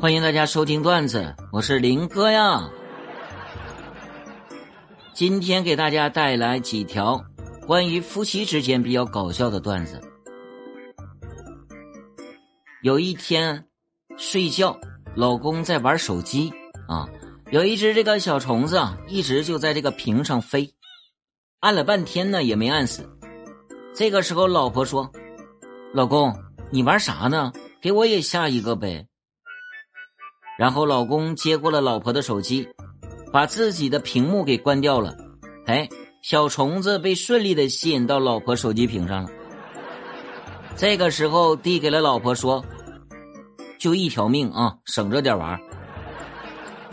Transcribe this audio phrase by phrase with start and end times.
[0.00, 2.68] 欢迎大家收听段子，我是林哥呀。
[5.14, 7.24] 今天给大家带来几条
[7.66, 10.00] 关于夫妻之间比较搞笑的段子。
[12.82, 13.64] 有一天
[14.18, 14.78] 睡觉，
[15.14, 16.52] 老公在玩手机
[16.86, 17.08] 啊，
[17.50, 18.78] 有一只这个小虫子，
[19.08, 20.74] 一直就在这个屏上飞，
[21.60, 23.08] 按了半天呢也没按死。
[23.94, 25.10] 这个时候，老婆说
[25.94, 26.36] ：“老公，
[26.70, 27.52] 你玩啥呢？
[27.84, 29.06] 给我也下一个呗。”
[30.58, 32.66] 然后老公接过了老婆的手机。
[33.34, 35.16] 把自己的屏幕给关掉了，
[35.66, 35.88] 哎，
[36.22, 39.30] 小虫子被顺利的吸引到老婆手机屏上了。
[40.76, 42.64] 这个时候递给了老婆说
[43.76, 45.60] ：“就一条命啊，省着点玩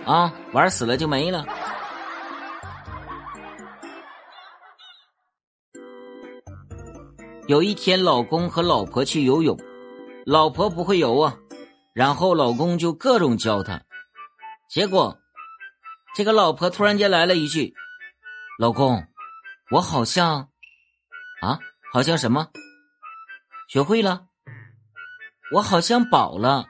[0.03, 1.45] 啊，玩死了就没了。”
[7.47, 9.55] 有一天，老公和老婆去游泳，
[10.25, 11.37] 老婆不会游啊，
[11.93, 13.81] 然后老公就各种教她，
[14.69, 15.17] 结果。
[16.13, 17.73] 这个老婆突然间来了一句
[18.59, 19.07] ：“老公，
[19.71, 20.49] 我好像，
[21.41, 21.57] 啊，
[21.93, 22.49] 好像什么？
[23.69, 24.27] 学会了？
[25.53, 26.65] 我好像饱了。”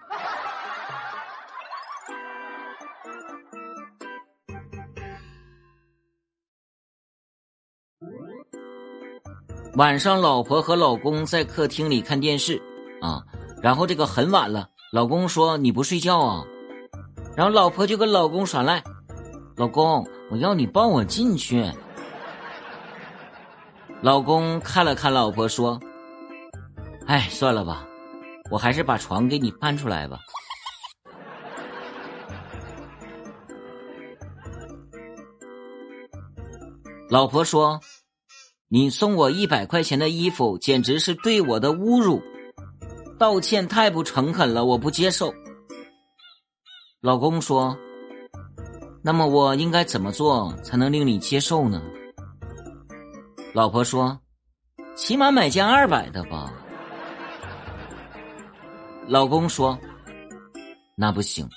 [9.76, 12.62] 晚上，老婆和老公在客厅里看电视
[13.02, 13.24] 啊，
[13.62, 16.44] 然后这个很晚了，老公说：“你不睡觉啊？”
[17.38, 18.84] 然后老婆就跟老公耍赖。
[19.56, 21.64] 老公，我要你帮我进去。
[24.02, 25.80] 老公看了看老婆，说
[27.06, 27.86] ：“哎，算了吧，
[28.50, 30.18] 我还是把床给你搬出来吧。”
[37.08, 37.80] 老婆说
[38.70, 42.24] ：“你送我一百块钱的衣服，简直是对我的侮辱，
[43.22, 45.32] 道歉太不诚恳了，我不接受。”
[47.02, 47.78] 老公说。
[49.04, 51.82] 那么我应该怎么做才能令你接受呢？
[53.54, 54.20] 老婆说
[54.96, 56.54] ：“起码买件二百的吧。”
[59.08, 59.78] 老公说
[60.96, 61.48] ：“那不行，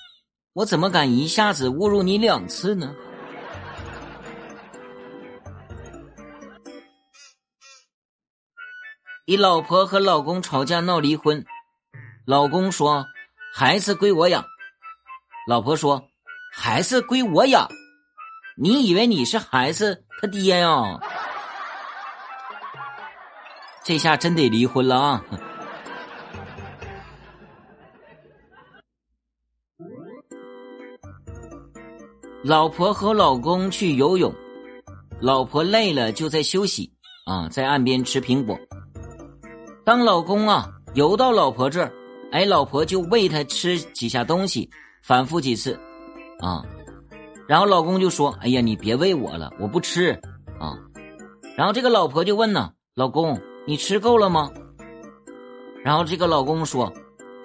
[0.54, 2.94] 我怎么敢一下子侮辱你两次呢？”
[9.26, 11.44] 一老婆和老公吵架闹离婚，
[12.26, 13.04] 老公说
[13.52, 14.44] ：“孩子归我养。”
[15.48, 16.02] 老婆说。
[16.56, 17.68] 孩子归我养，
[18.56, 21.00] 你以为你是孩子他爹呀？
[23.82, 25.24] 这下真得离婚了啊！
[32.44, 34.32] 老婆和老公去游泳，
[35.20, 36.88] 老婆累了就在休息
[37.26, 38.56] 啊，在岸边吃苹果。
[39.84, 41.92] 当老公啊游到老婆这儿，
[42.34, 44.68] 哎，老婆就喂他吃几下东西，
[45.02, 45.78] 反复几次。
[46.40, 46.64] 啊，
[47.46, 50.10] 然后老公就说：“哎呀，你别喂我了，我不吃。”
[50.58, 50.76] 啊，
[51.56, 54.50] 然后这个老婆就问呢：“老公，你吃够了吗？”
[55.84, 56.92] 然后这个老公说：“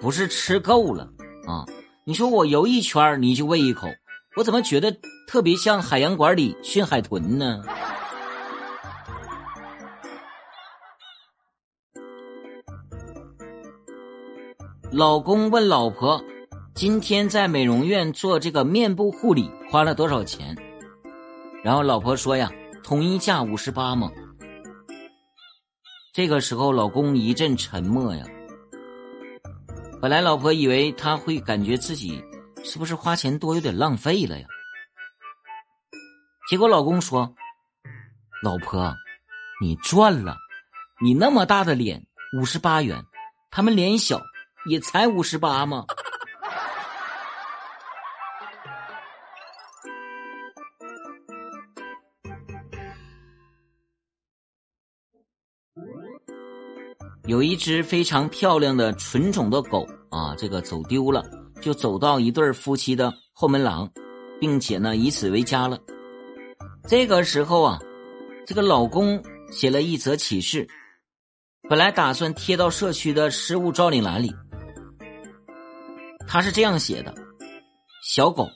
[0.02, 1.08] 不是吃够了
[1.46, 1.64] 啊，
[2.04, 3.86] 你说我游一圈你就喂一口，
[4.36, 4.92] 我怎么觉得
[5.28, 7.62] 特别像海洋馆里训海豚呢？”
[14.92, 16.20] 老公问老婆。
[16.74, 20.56] 今天在美容院做这个面部护理花了多少钱？
[21.62, 22.50] 然后老婆说呀，
[22.82, 24.10] 统一价五十八嘛。
[26.12, 28.26] 这个时候老公一阵沉默呀。
[30.00, 32.20] 本来老婆以为他会感觉自己
[32.64, 34.46] 是不是花钱多有点浪费了呀？
[36.48, 37.32] 结果老公说
[38.42, 38.92] ：“老婆，
[39.60, 40.34] 你赚了，
[41.00, 42.04] 你那么大的脸，
[42.36, 43.04] 五十八元，
[43.52, 44.20] 他们脸小
[44.66, 45.84] 也才五十八吗？”
[57.26, 61.22] 有一只非常漂亮的纯种的狗啊，这个走丢了，
[61.60, 63.88] 就走到一对夫妻的后门廊，
[64.40, 65.78] 并且呢以此为家了。
[66.88, 67.78] 这个时候啊，
[68.44, 70.66] 这个老公写了一则启事，
[71.68, 74.34] 本来打算贴到社区的失物招领栏里。
[76.32, 77.12] 他是这样写的：
[78.04, 78.48] 小狗，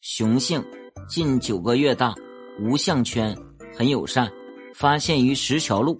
[0.00, 0.60] 雄性，
[1.08, 2.12] 近九个月大，
[2.58, 3.32] 无项圈，
[3.78, 4.28] 很友善，
[4.74, 5.96] 发现于石桥路。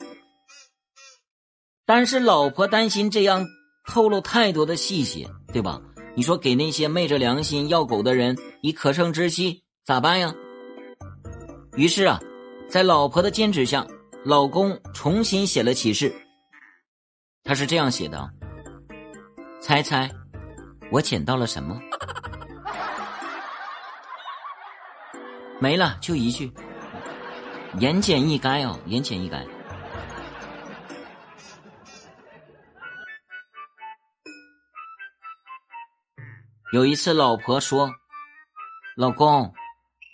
[1.86, 3.46] 但是老婆担心这样
[3.86, 5.80] 透露太多的细节，对吧？
[6.16, 10.34] 你说给那些昧着良心要狗的人以可乘之机咋办呀？
[11.76, 12.20] 于是啊，
[12.68, 13.86] 在老婆的坚持下，
[14.24, 16.12] 老公重新写了启事。
[17.44, 18.28] 他是这样写的：
[19.60, 20.10] 猜猜
[20.92, 21.80] 我捡到了什么？
[25.58, 26.52] 没了，就一句，
[27.78, 29.42] 言简意赅啊，言简意赅。
[36.72, 37.90] 有一次，老婆说
[38.96, 39.54] ：“老公，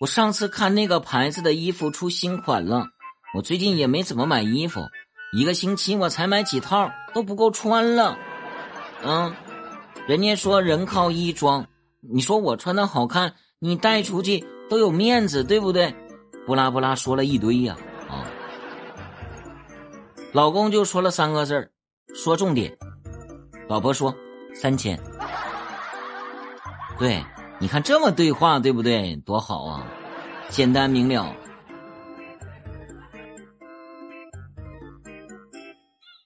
[0.01, 2.87] 我上次看那个牌子的衣服出新款了，
[3.35, 4.83] 我最近也没怎么买衣服，
[5.33, 8.17] 一个星期我才买几套，都不够穿了。
[9.05, 9.35] 嗯，
[10.09, 11.67] 人家说人靠衣装，
[12.01, 15.95] 你说我穿的好看，你带出去都有面子，对不对？
[16.47, 17.77] 不拉不拉说了一堆呀，
[18.09, 18.25] 啊，
[20.33, 21.71] 老公就说了三个字儿，
[22.15, 22.75] 说重点。
[23.69, 24.15] 老婆说
[24.55, 24.99] 三千。”
[26.99, 27.23] 对，
[27.59, 29.15] 你看这么对话，对不对？
[29.27, 29.87] 多好啊，
[30.49, 31.37] 简单明了。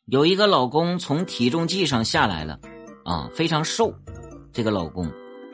[0.07, 2.61] 有一个老公从体重计上下来了，
[3.05, 3.93] 啊，非常瘦，
[4.53, 5.11] 这个老公。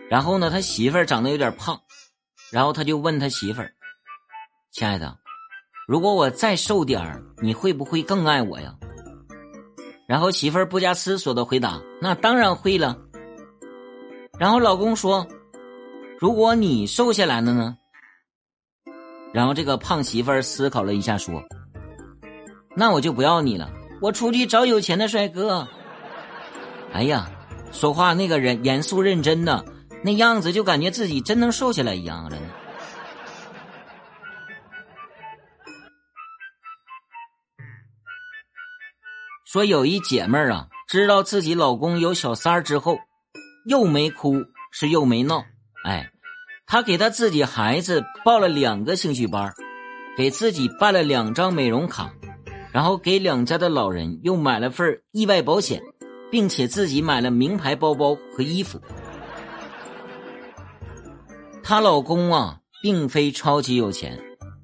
[0.08, 1.78] 然后呢，他媳妇儿长得有点胖，
[2.50, 3.72] 然后他就问他媳妇儿
[4.72, 5.18] ：“亲爱的，
[5.86, 8.74] 如果我再瘦点儿，你会不会更爱我呀？”
[10.08, 12.98] 然后媳妇儿不加思索的回答：“那当然会了。”
[14.38, 15.26] 然后老公说
[16.18, 17.76] ：“如果你瘦下来了呢？”
[19.34, 21.42] 然后这个胖媳妇儿思考了一下说
[22.74, 25.68] ：“那我就不要你了，我出去找有钱的帅哥。”
[26.94, 27.30] 哎呀，
[27.72, 29.64] 说话那个人严肃认真的
[30.02, 32.46] 那样子，就感觉自己真能瘦下来一样，真的。
[39.44, 42.98] 说有一姐妹儿啊，知道自己老公有小三儿之后。
[43.66, 45.44] 又没哭，是又没闹，
[45.84, 46.10] 哎，
[46.66, 49.52] 她给她自己孩子报了两个兴趣班，
[50.16, 52.10] 给自己办了两张美容卡，
[52.72, 55.82] 然后给两家的老人又买了份意外保险，
[56.30, 58.80] 并且自己买了名牌包包和衣服。
[61.62, 64.18] 她老公啊，并非超级有钱，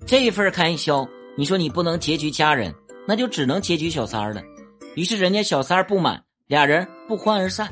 [0.07, 1.07] 这份开销，
[1.37, 2.75] 你说你不能拮据家人，
[3.07, 4.43] 那就只能拮据小三儿了。
[4.95, 7.69] 于是人家小三儿不满，俩人不欢而散。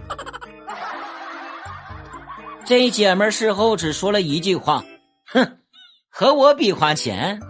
[2.65, 4.85] 这姐们事后只说了一句话
[5.27, 5.59] ：“哼，
[6.11, 7.41] 和我比花钱。”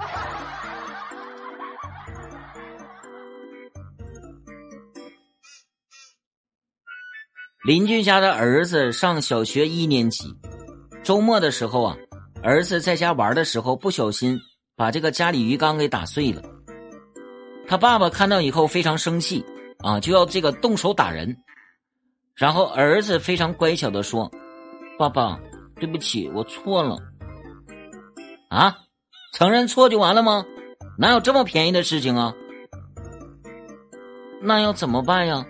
[7.65, 10.35] 邻居家的儿子上小学一年级，
[11.05, 11.97] 周末的时候啊，
[12.43, 14.37] 儿子在家玩的时候不小心
[14.75, 16.43] 把这个家里鱼缸给打碎了。
[17.69, 19.45] 他爸爸看到以后非常生气
[19.79, 21.37] 啊，就要这个动手打人。
[22.35, 24.29] 然后儿子非常乖巧的说。
[24.99, 25.39] 爸爸，
[25.77, 26.97] 对不起，我错了。
[28.49, 28.77] 啊，
[29.35, 30.45] 承认错就完了吗？
[30.99, 32.35] 哪有这么便宜的事情啊？
[34.41, 35.47] 那要怎么办呀？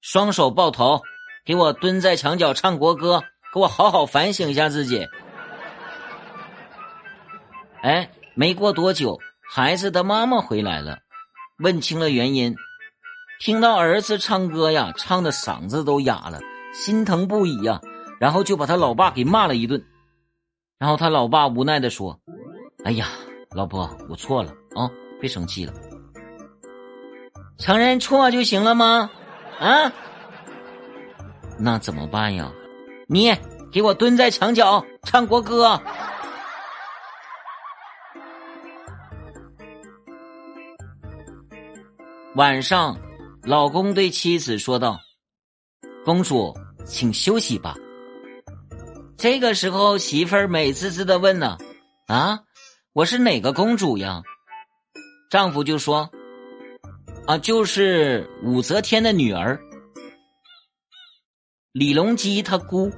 [0.00, 1.02] 双手抱头，
[1.44, 3.22] 给我蹲在墙角唱国歌，
[3.52, 5.06] 给我好好反省一下自己。
[7.82, 9.18] 哎，没过多久，
[9.48, 10.98] 孩子的妈妈回来了，
[11.58, 12.54] 问清了原因，
[13.40, 16.40] 听到儿子唱歌呀，唱的嗓子都哑了，
[16.72, 17.80] 心疼不已呀。
[18.20, 19.80] 然后就把他老爸给骂了一顿，
[20.76, 22.18] 然后他老爸无奈的说
[22.84, 23.06] ：“哎呀，
[23.52, 24.90] 老婆，我错了啊，
[25.20, 25.72] 别生气了，
[27.58, 29.08] 承认错就行了吗？
[29.58, 29.92] 啊？
[31.58, 32.52] 那怎么办呀？
[33.08, 33.34] 你
[33.72, 35.80] 给我蹲在墙角唱国歌。”
[42.36, 42.96] 晚上，
[43.42, 45.00] 老公对妻子说道
[46.04, 46.54] ：“公主，
[46.86, 47.74] 请休息吧。”
[49.18, 51.58] 这个时候，媳妇儿美滋滋的问呢
[52.06, 52.40] ：“啊，
[52.92, 54.22] 我是哪个公主呀？”
[55.30, 56.10] 丈夫就说
[57.28, 59.60] ：“啊，就是武则天的女儿，
[61.72, 62.90] 李隆基他姑，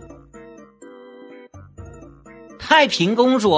[2.57, 3.53] 太平公主。”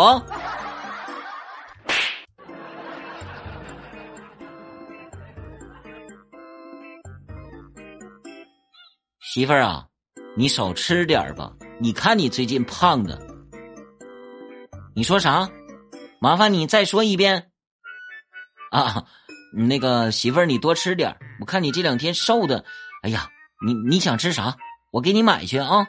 [9.21, 9.87] 媳妇儿啊，
[10.39, 11.53] 你少吃点吧。
[11.81, 13.21] 你看你最近胖的，
[14.95, 15.51] 你说啥？
[16.19, 17.51] 麻烦你再说一遍。
[18.71, 19.07] 啊，
[19.53, 22.65] 那个媳妇儿，你多吃点我看你这两天瘦的，
[23.03, 23.29] 哎呀，
[23.65, 24.57] 你你想吃啥？
[24.91, 25.87] 我给你买去啊。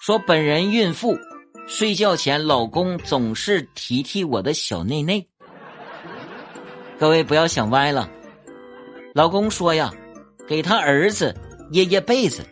[0.00, 1.16] 说本人孕妇，
[1.68, 5.28] 睡觉前老公总是提提我的小内内。
[6.98, 8.10] 各位不要想歪了。
[9.14, 9.92] 老公说呀，
[10.48, 11.34] 给他儿子
[11.70, 12.44] 掖掖被子。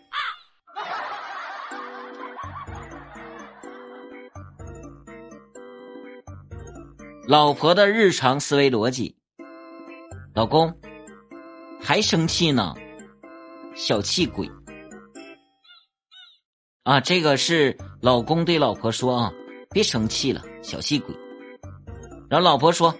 [7.31, 9.15] 老婆的日常思维逻辑：
[10.35, 10.75] 老公
[11.81, 12.75] 还生气呢，
[13.77, 14.51] 小气鬼。
[16.83, 19.33] 啊，这个是老公对老婆说啊，
[19.71, 21.15] 别生气了，小气鬼。
[22.29, 22.93] 然后老婆说：“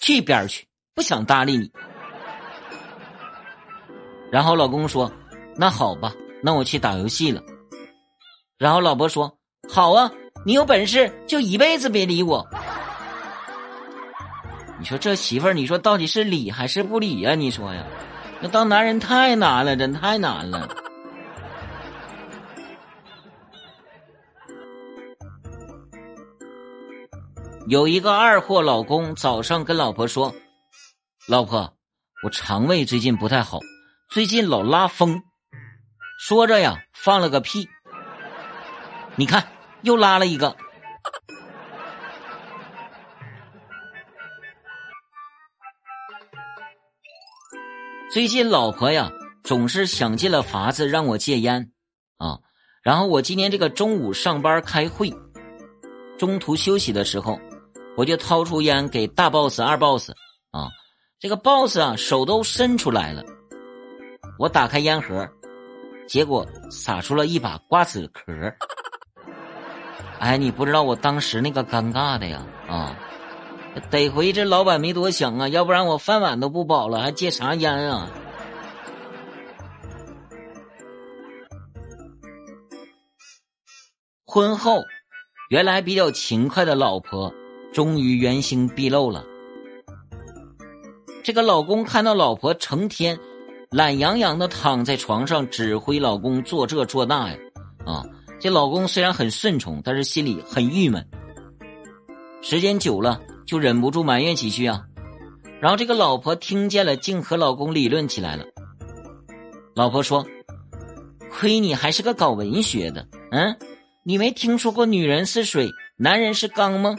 [0.00, 1.68] 去一边去，不想搭理你。”
[4.30, 5.10] 然后老公说
[5.58, 7.42] ：“那好吧，那我去打游戏了。”
[8.58, 9.36] 然后老婆说
[9.68, 10.08] ：“好啊，
[10.46, 12.48] 你有本事就一辈子别理我。”
[14.82, 17.36] 你说这媳妇儿，你说到底是理还是不理呀？
[17.36, 17.86] 你说呀，
[18.40, 20.68] 那当男人太难了，真太难了。
[27.68, 30.34] 有一个二货老公早上跟老婆说
[31.30, 31.74] ：“老婆，
[32.24, 33.60] 我肠胃最近不太好，
[34.10, 35.22] 最近老拉风。”
[36.18, 37.68] 说着呀，放了个屁。
[39.14, 39.46] 你看，
[39.82, 40.56] 又拉了一个。
[48.12, 49.10] 最近老婆呀，
[49.44, 51.72] 总是想尽了法子让我戒烟
[52.18, 52.38] 啊。
[52.82, 55.12] 然后我今天这个中午上班开会，
[56.18, 57.40] 中途休息的时候。
[57.94, 60.10] 我就掏出烟给大 boss、二 boss
[60.50, 60.70] 啊，
[61.20, 63.22] 这个 boss 啊手都伸出来了。
[64.38, 65.28] 我打开烟盒，
[66.08, 68.32] 结果撒出了一把瓜子壳。
[70.20, 72.96] 哎，你不知道我当时那个尴尬的呀啊！
[73.90, 78.10] 得亏这老板没多想啊，要不然我饭碗都不保了，还戒啥烟啊？
[84.24, 84.82] 婚后，
[85.50, 87.32] 原来比较勤快的老婆。
[87.72, 89.24] 终于原形毕露了。
[91.24, 93.18] 这个老公看到老婆成天
[93.70, 97.38] 懒洋洋的躺在床上，指挥老公做这做那呀，
[97.86, 98.04] 啊，
[98.38, 101.02] 这老公虽然很顺从，但是心里很郁闷。
[102.42, 103.18] 时间久了，
[103.52, 104.86] 就忍不住埋怨几句啊。
[105.60, 108.46] 然后这个老婆听见了，竟和老公理论起来了。
[109.74, 110.26] 老婆说
[111.30, 113.58] ：“亏你还是个搞文学的，嗯，
[114.04, 116.96] 你没听说过女人是水，男人是钢吗？”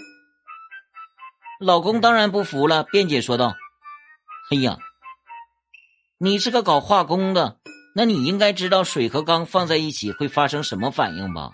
[1.59, 3.55] 老公当然不服了，辩解说道
[4.53, 4.77] ：“哎呀，
[6.19, 7.57] 你是个搞化工的，
[7.95, 11.49] 那你应该知道水和钢放在一起会发生什么反应吧？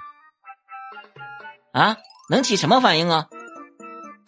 [1.71, 1.95] 啊，
[2.29, 3.29] 能起什么反应啊？”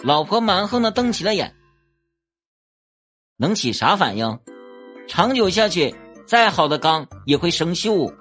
[0.04, 1.56] 老婆蛮横的瞪起了眼
[3.38, 4.40] ：“能起啥反应？
[5.08, 8.12] 长久下去，再好的钢也会生锈。”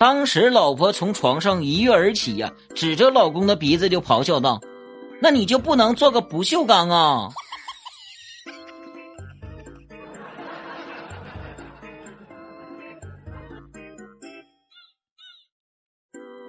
[0.00, 4.58] 当时，老婆从床上一跃而起呀，指着老公的鼻子就咆哮道
[5.20, 7.28] ：“那你就不能做个不锈钢啊？”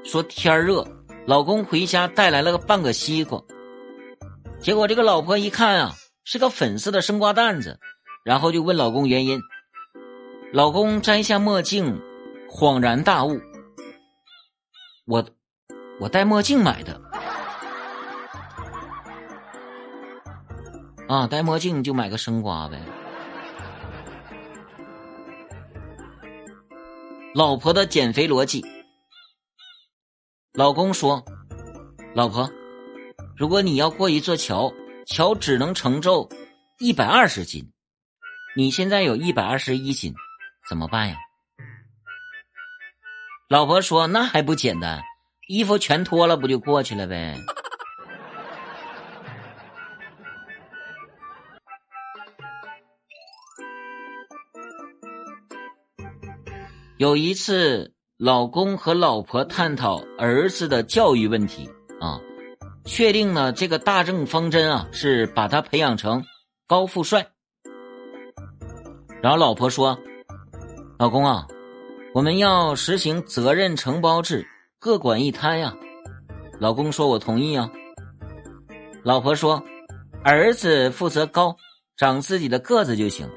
[0.04, 0.88] 说天热，
[1.26, 3.42] 老公回家带来了个半个西瓜，
[4.60, 7.80] 结果这个老婆一看啊，是个粉色的生瓜蛋子，
[8.24, 9.40] 然后就问老公原因。
[10.54, 12.02] 老公摘下墨镜。
[12.48, 13.42] 恍然大悟，
[15.06, 15.26] 我
[16.00, 17.02] 我戴墨镜买的
[21.10, 22.80] 啊，戴墨镜就买个生瓜呗。
[27.34, 28.64] 老婆的减肥逻辑，
[30.58, 31.22] 老公说
[32.16, 32.50] ：“老婆，
[33.36, 34.74] 如果你要过一座桥，
[35.06, 36.30] 桥只能承受
[36.80, 37.74] 一百二十斤，
[38.56, 40.16] 你现在有一百二十一斤，
[40.70, 41.18] 怎么办呀？”
[43.50, 45.02] 老婆说：“那还不简单，
[45.50, 47.38] 衣服全脱了，不就过去了呗？”
[56.98, 61.70] 有一次，老公和老婆探讨儿子的教育问题
[62.00, 62.18] 啊，
[62.86, 66.24] 确定呢这个大政方针啊是把他培养成
[66.66, 67.28] 高富帅。
[69.22, 70.00] 然后老婆说
[70.98, 71.46] ：“老公啊。”
[72.16, 74.48] 我们要实行责任承包制，
[74.80, 75.76] 各管一摊呀。
[76.62, 77.70] 老公说：“我同意啊。”
[79.04, 79.62] 老婆说
[80.24, 81.58] ：“儿子负责高，
[81.98, 83.30] 长自己的个子就行。”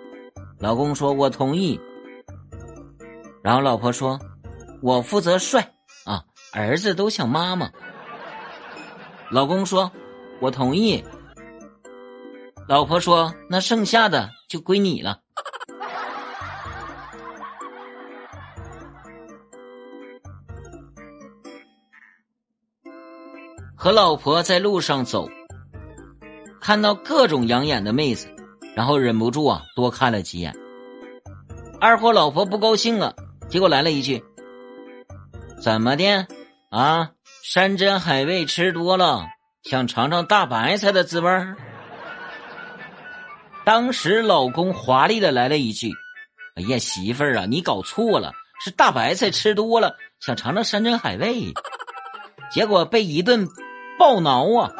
[0.60, 1.80] 老公说：“我同意。”
[3.42, 4.16] 然后老婆说
[4.80, 7.70] ：“我负责帅啊，儿子都像妈妈。”
[9.30, 9.90] 老公说
[10.40, 11.04] ：“我同意。”
[12.68, 15.20] 老婆说：“那剩下的就归你了。”
[23.80, 25.28] 和老婆在路上走，
[26.60, 28.28] 看到各种养眼的妹子，
[28.74, 30.54] 然后忍不住啊多看了几眼。
[31.80, 33.14] 二货老婆不高兴了，
[33.48, 34.22] 结果来了一句
[35.60, 36.26] ：“怎么的
[36.70, 37.10] 啊？
[37.42, 39.26] 山珍海味吃多了，
[39.62, 41.56] 想尝尝大白菜的滋味儿？”
[43.64, 45.90] 当时老公华丽的来了一句
[46.56, 48.32] ：“哎呀，媳妇儿啊，你搞错了，
[48.64, 51.52] 是大白菜吃多了，想尝尝山珍海味。”
[52.50, 53.46] 结果被一顿
[53.98, 54.72] 暴挠啊！